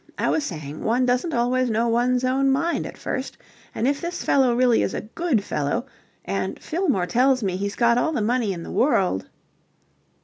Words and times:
I 0.17 0.31
was 0.31 0.43
saying 0.43 0.83
one 0.83 1.05
doesn't 1.05 1.31
always 1.31 1.69
know 1.69 1.87
one's 1.87 2.23
own 2.23 2.49
mind 2.51 2.87
at 2.87 2.97
first, 2.97 3.37
and 3.75 3.87
if 3.87 4.01
this 4.01 4.23
fellow 4.23 4.55
really 4.55 4.81
is 4.81 4.95
a 4.95 5.01
good 5.01 5.43
fellow... 5.43 5.85
and 6.25 6.59
Fillmore 6.59 7.05
tells 7.05 7.43
me 7.43 7.55
he's 7.55 7.75
got 7.75 7.99
all 7.99 8.11
the 8.11 8.19
money 8.19 8.51
in 8.51 8.63
the 8.63 8.71
world..." 8.71 9.27